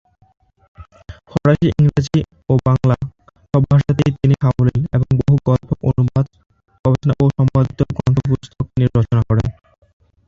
[1.29, 2.19] ফরাসী, ইংরেজি
[2.49, 2.95] ও বাংলা
[3.49, 6.25] সব ভাষাতেই তিনি সাবলীল এবং বহু গল্প, অনুবাদ,
[6.85, 9.47] গবেষণা ও সম্পাদিত গ্রন্থ-পুস্তক তিনি রচনা করেন।